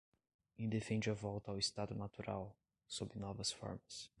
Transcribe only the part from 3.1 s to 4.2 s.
novas formas